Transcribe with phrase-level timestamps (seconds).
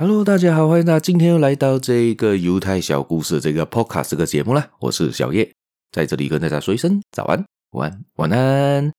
[0.00, 4.70] Hello，大家好，欢迎大家今天又来到这个犹太小故事这个 Podcast 这个节目啦。
[4.78, 5.52] 我是小叶，
[5.92, 8.90] 在这里跟大家说一声早安、晚安、晚安。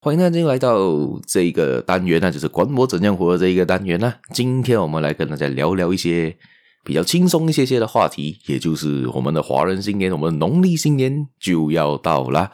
[0.00, 4.14] 欢迎大家又来到这一个单元呢，就是管我怎样活的这一个单元呢。
[4.32, 6.34] 今天我们来跟大家聊聊一些
[6.82, 12.50] 比较轻松一些些的话题，也就是我们的华人新年，我们的农历新年就要到啦。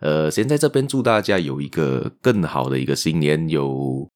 [0.00, 4.08] 呃，先在这边祝大家有一个更好的一个新年，有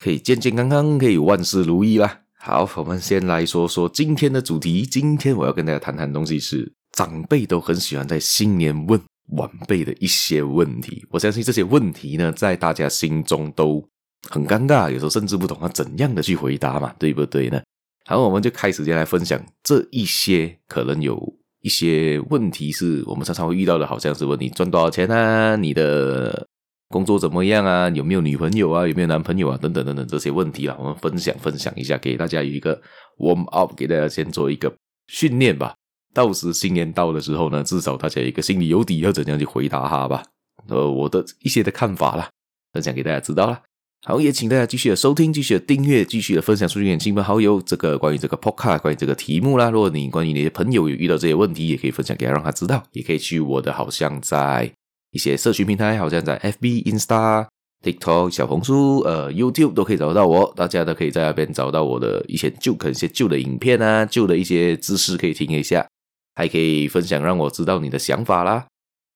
[0.00, 2.22] 可以健健康康，可以万事如意啦。
[2.42, 4.86] 好，我们先来说说今天的主题。
[4.86, 8.98] 今天我要跟大家谈谈的东西是长辈都很喜欢在新年问
[9.36, 11.04] 晚辈的一些问题。
[11.10, 13.86] 我相信这些问题呢，在大家心中都
[14.30, 17.60] 很尴尬，有时候甚至不懂要怎样的去回答嘛，对不对呢？
[18.06, 21.22] 好，我们就开始先来分享这一些可能有
[21.60, 26.48] 一些问题是我们常常会遇到的，好像是问你赚多少钱啊，你的。
[26.90, 27.88] 工作怎么样啊？
[27.90, 28.86] 有没有女朋友啊？
[28.86, 29.56] 有没有男朋友啊？
[29.56, 32.82] 等等等等这些问题啊，我们分享分享一下，给大家有一个
[33.18, 34.74] warm up，给大家先做一个
[35.06, 35.72] 训练吧。
[36.12, 40.24] 到时新年到的时候呢，至少大家一个心里有底，要怎样去回答他吧。
[40.68, 42.28] 呃，我的一些的看法啦，
[42.72, 43.62] 分享给大家知道啦。
[44.04, 47.62] 好，也请大家继续的收听，继续的订阅，继续的分享出去给亲朋好友。
[47.62, 52.82] 这个关于这个 podcast，关于这个题目啦，如果你关于你的朋友有遇到这些问题，也可以分享给他，让他知道。
[52.90, 54.72] 也可以去我的，好像在。
[55.10, 57.46] 一些社群平台，好像在 FB、Insta、
[57.82, 65.86] TikTok、小红书、呃 YouTube 都可以找到我，大家都可以在那边找到我的一些旧、可能一些旧的影片啊，旧的一些知识可以听一下，
[66.34, 68.66] 还可以分享，让我知道你的想法啦。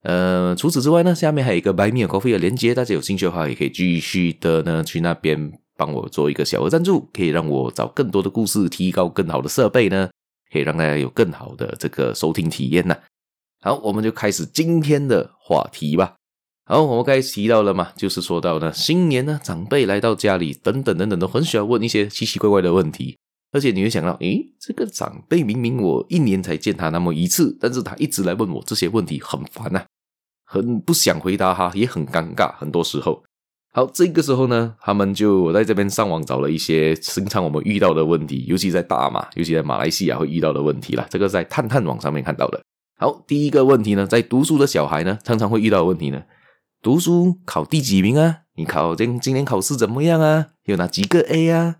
[0.02, 10.10] 呃，除此之外呢，下面还有一个 Buy Me a Coffee 的链接，大家有兴趣的话，也可以继续的呢去那边帮我做一个小额赞助，可以让我找更多的故事，提高更好的设备呢，
[10.52, 12.96] 可以让大家有更好的这个收听体验呢。
[13.64, 16.16] 好，我们就开始今天的话题吧。
[16.66, 23.16] 好，我们刚才提到了嘛，就是说到呢，新年呢，长辈来到家里，等等等等，都很喜欢问一些奇奇怪怪的问题。
[23.52, 29.82] 而且你会想到，诶，这个长辈明明我一年才见他那么一次，但是他一直来问我这些问题，很烦呐、
[30.44, 32.54] 很不想回答哈，也很尴尬。
[32.58, 33.24] 很多时候，
[33.72, 41.06] 好，这个时候呢，他们就我在这边上网找了一些经常我们遇到的问题，尤其在大马，尤其在马来西亚会遇到的问题啦。
[41.08, 42.60] 这个在探探网上面看到的。
[42.96, 46.22] 好，第一个问题呢，在读书的小孩呢，常常会遇到问题呢，
[46.80, 48.42] 读书考第几名啊？
[48.54, 50.46] 你考今今年考试怎么样啊？
[50.66, 51.76] 有哪几个 A 啊？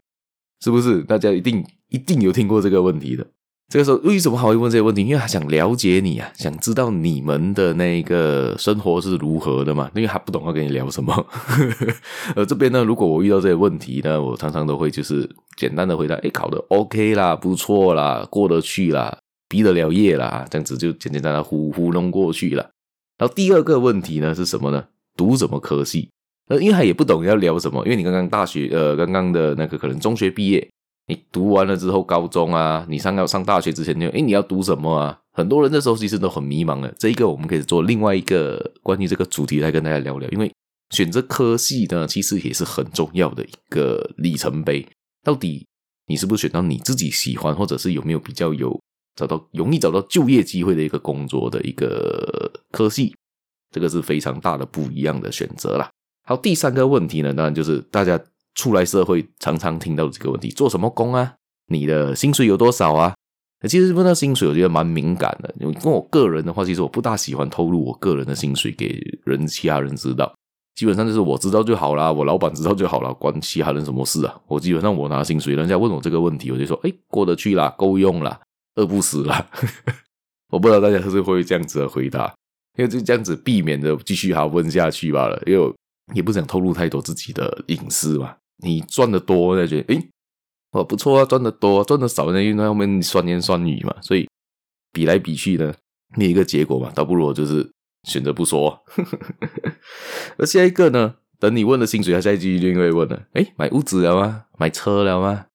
[0.60, 1.02] 是不是？
[1.02, 3.24] 大家一定一定有听过这个问题的。
[3.68, 5.02] 这个时候为什么还会问这些问题？
[5.02, 9.88] 因为他想了解你啊，想知道你们的那个生活是如何的嘛。
[9.94, 11.26] 因为他不懂要跟你聊什么。
[12.34, 19.16] 而这边呢，如果我遇到这些问题呢，我常常都会就是简单的回答：诶，考得 OK 啦，不错啦，过得去啦。
[19.54, 22.68] 毕得了业啦，这样子就简简单单糊糊弄过去了。
[23.16, 24.84] 然后第二个问题呢是什么呢？
[25.16, 26.10] 读什么科系？
[26.48, 30.68] 呃，因为他也不懂要聊什么，因为你刚刚大学，呃，刚刚的那个可能中学毕业，
[31.06, 35.16] 你读完了之后，高中啊，你上要上大学之前就，诶，你要读什么啊？
[35.32, 36.92] 很多人那时候其实都很迷茫的。
[36.98, 40.52] 这一个我们可以做另外一个关于这个主题来跟大家聊聊，因为
[40.90, 44.84] 选择科系呢，其实也是很重要的一个里程碑。
[45.22, 45.64] 到底
[46.08, 48.76] 你是不是选到你自己喜欢，或者是有没有比较有？
[49.16, 53.14] 找到容易找到就业机会的一个工作的一个科系，
[53.70, 55.90] 这个是非常大的不一样的选择啦。
[56.26, 58.18] 好，第三个问题呢，当然就是大家
[58.54, 61.34] 出来社会常常听到的这个问题：做什么工啊？
[61.68, 63.14] 你的薪水有多少啊？
[63.68, 65.54] 其实问到薪水，我觉得蛮敏感的。
[65.58, 70.30] 因为我个人的话，其实我不大喜欢透露我个人的薪水给人其他人知道。
[70.74, 74.34] 基本上就是我知道就好啦，我老板知道就好了，关其他人什么事啊？
[74.46, 78.38] 我基本上我拿薪水，人家问我这个问题，我就说：哎，过得去啦，够用啦。
[78.76, 79.50] 饿不死了，
[80.50, 82.34] 我不知道大家是不是会这样子的回答，
[82.76, 85.74] 因为就这样子避免的继续哈问下去罢了，因为
[86.14, 88.36] 也不想透露太多自己的隐私嘛。
[88.58, 90.08] 你赚的多，那觉得诶，
[90.70, 94.28] 哦不错啊，赚的多，赚的少那因为后面酸言酸语嘛，所以
[94.92, 95.74] 比来比去呢，
[96.16, 97.68] 你一个结果嘛，倒不如就是
[98.08, 98.84] 选择不说。
[100.38, 104.44] 而下一个呢，等你问了薪水，他下一句就会问了，诶，买屋子了吗？
[104.56, 105.46] 买车了吗？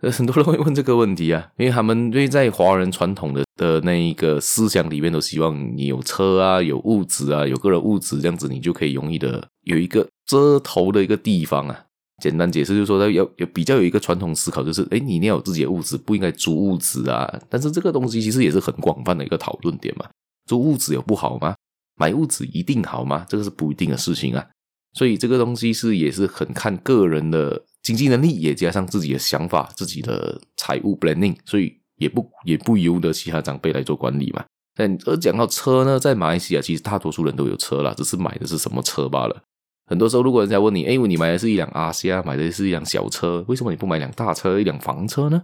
[0.00, 11.84] 呃很多人会问这个问题啊，因为他们因为在华人传统的的那一个思想里面，都希望你有车啊，有物质啊，有个人物质，这样子你就可以容易的有一个遮头的一个地方啊。
[12.22, 17.32] 简单解释就是说，要有比较有一个传统思考，就是诶，你一定要有自己的物质，不应该租物质啊。
[17.48, 20.06] 但是这个东西其实也是很广泛的一个讨论点嘛。
[20.46, 21.54] 租物质有不好吗？
[21.96, 23.26] 买物质一定好吗？
[23.28, 24.46] 这个是不一定的事情啊。
[24.94, 27.64] 所以这个东西是也是很看个人的。
[27.88, 34.44] 经济能力也加上自己的想法，自己的财务 planning，所以也不也不由得其他长辈来做管理嘛。
[34.74, 39.42] 但而讲到车呢，在马来西亚其实大多数人都有车啦，只是买的是什么车罢了。
[39.86, 45.42] 很多时候，如果人家问你，哎，你买的是一辆阿西亚，买的是一辆小车，为什么你不买辆大车，一辆房车呢？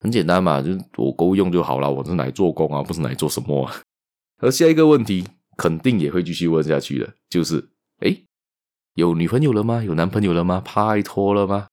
[0.00, 1.90] 很简单嘛，就是我够用就好了。
[1.90, 3.74] 我是来做工啊，不是来做什么啊。
[4.42, 5.24] 而下一个问题
[5.56, 7.70] 肯定也会继续问下去的，就是，
[8.00, 8.24] 诶，
[8.94, 9.82] 有女朋友了吗？
[9.82, 10.60] 有男朋友了吗？
[10.62, 11.66] 拍拖了吗？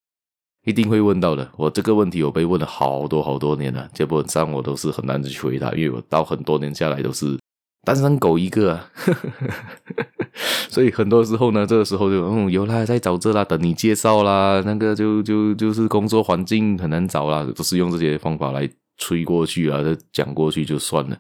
[0.65, 1.49] 一定会问到的。
[1.55, 7.37] 我这个问题我被问了好多好多年了，基本上我都是很难去回答，因为我到很多年下来都是
[7.85, 8.89] 单身狗一个啊。
[10.69, 19.79] 所以很多时候呢，这个时候就嗯，有啦，在找这啦，等你介绍啦，那个就就就是工作环境很难找啦，都是用这些方法来吹过去啊，
[20.11, 21.17] 讲过去就算了。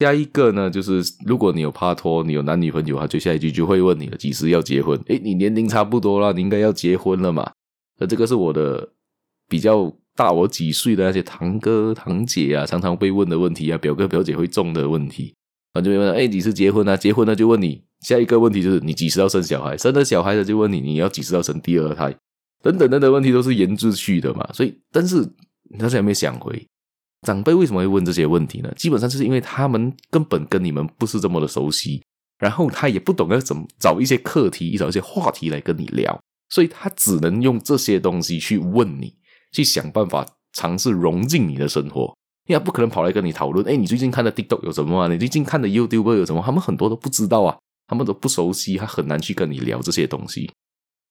[0.00, 4.98] 下一个呢，就是如果你有拍拖，你有男女朋友，他就下一句就会问你了，几时要结婚？
[5.06, 7.52] 诶，你年龄差不多了，你应该要结婚了嘛？
[7.98, 8.88] 那这个是我的
[9.48, 15.34] 比较大我几岁的那些堂哥堂姐啊，常常被问的问题啊，表哥表姐会中的问题，
[15.72, 16.96] 啊，就会问，诶，几时结婚啊？
[16.96, 19.76] 结婚了就问你下一个问题就是你几时要生小孩？
[19.76, 22.14] 生了小孩的就问你你要几时要生第二胎？
[22.62, 24.48] 等等等等问题都是沿着去的嘛。
[24.52, 25.24] 所以，但是
[25.78, 26.66] 大家有没有想回，
[27.26, 28.72] 长辈为什么会问这些问题呢？
[28.76, 32.02] 基本上就是因为他们根本跟你们不是这么的熟悉，
[32.38, 36.18] 然后他也不懂要怎么找一些课题，找一些话题来跟你聊。
[36.48, 39.14] 所以他只能用这些东西去问你，
[39.52, 42.16] 去想办法尝试融进你的生活，
[42.46, 43.66] 因为他不可能跑来跟你讨论。
[43.66, 45.08] 哎，你最近看的 TikTok 有什么啊？
[45.08, 46.42] 你最近看的 YouTube 有什么？
[46.44, 50.50] 他们很多都不知道啊，他们都不熟悉，他很难去跟你聊这些东西。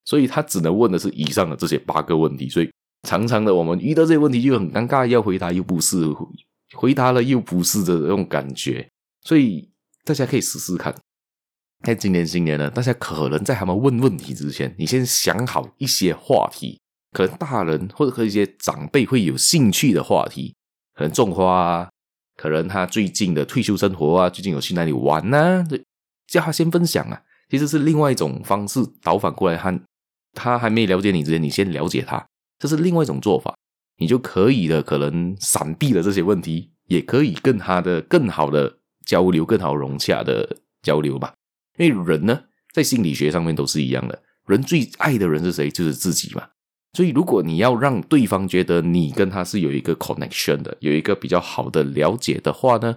[0.06, 2.48] 所以他只能问的是以上的这些八个问题。
[2.50, 2.70] 所以
[3.08, 5.98] 常常的我们遇到这些问题就很尴尬，要回答又不是，
[6.74, 8.88] 回答了又不是的这种感觉。
[9.22, 9.70] 所以
[10.04, 10.96] 大家可以试试看。
[11.86, 16.80] 在今年新年呢，大家可能在他们问问题之前，你先想好一些话题，
[17.12, 20.56] 可能大人或者和一些长辈会有兴趣的话题，
[20.96, 21.90] 可能种花啊，
[22.36, 25.64] 可能他最近的退休生活啊，最近有去哪里玩呢？
[26.28, 27.22] 叫他先分享啊，
[27.52, 29.80] 其实是另外一种方式，倒反过来看，
[30.34, 32.26] 他还没了解你之前，你先了解他，
[32.58, 33.56] 这是另外一种做法，
[34.00, 41.32] 你就可以的，可能闪避了这些问题，也可以跟他的更好的交流，更好融洽的交流吧。
[41.78, 42.40] 因为人呢，
[42.74, 45.70] 在心理学上面都是一样的，人最爱的人是谁？
[45.70, 46.44] 就是自己嘛。
[46.94, 52.96] 所以，如果你要让对方觉得你跟他是有一个 connection 的，有一个比较好的了解的话呢，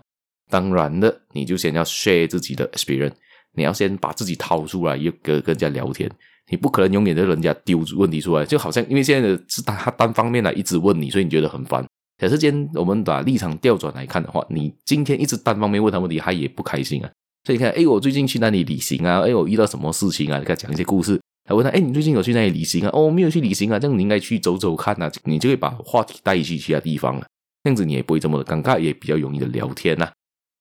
[0.48, 3.14] 当然的，你就先要 share 自己的 experience，
[3.54, 6.08] 你要先把自己掏出来，又跟跟人家聊天。
[6.50, 11.84] 你不可能永远的人家丢问题出来，就好像因为现在的是他单方面来一直问你，所以你觉得很烦。
[12.18, 17.10] 可是，今天我们把立场调转来看的话，你今天一直单方面问他问题，他也不开心啊。
[17.44, 19.20] 所以你看，哎，我最近去哪里旅行啊？
[19.20, 20.38] 哎，我遇到什么事情啊？
[20.38, 22.90] 你看讲一些故事，他问他，哎，你最近有去哪里旅行啊？
[22.92, 27.26] 哦，没有去旅行啊，这样你应该去走走看啊，你就会把话题带去其他地方了，
[27.64, 30.10] 这样子你也不会这么的尴尬，也比较容易的聊天呐。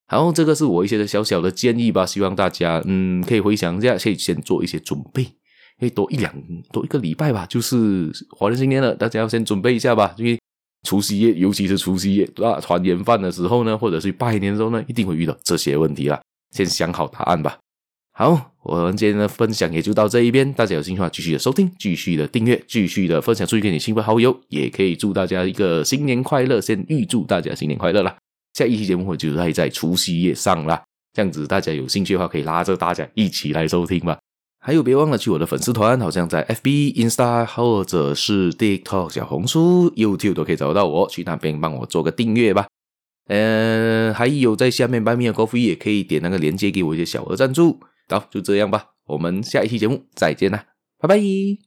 [0.07, 5.25] 好，这个是我一些的小小的建议吧，希望大家嗯可以回想一下，可以先做一些准备，
[5.77, 6.33] 可以多一两
[6.71, 10.39] 多一个礼拜吧，就是华人新年了，大家要先准备一下吧，因为
[10.87, 16.21] 除夕夜，尤其是除夕夜啊，团圆饭的时候呢，或者是拜年的时候呢，一定会遇到这些问题啦。
[16.51, 17.57] 先想好答案吧。
[18.13, 20.51] 好，我们今天的分享也就到这一边。
[20.53, 24.39] 大家有兴趣的话，继续的收听，继续的订阅，继续的分享出去给你亲朋好友。
[24.49, 28.15] 也可以祝大家一个新年快乐，先预祝大家新年快乐啦。
[28.53, 30.83] 下一期节目我就会在除夕夜上啦。
[31.13, 34.17] 这样子，大家有兴趣的话，可以拉着大家一起来收听吧。
[34.59, 42.66] 还有，别忘了去我的粉丝团，好像在 FB、Insta 或者是 TikTok、小红书、YouTube 都可以找到我，去那边帮我做个订阅吧。
[43.27, 47.79] 嗯，还有在下面 Buy Me a Coffee 也可以点那个链接给我一些小额赞助。
[48.09, 50.65] 好，就这样吧，我们下一期节目再见啦，
[50.99, 51.66] 拜拜。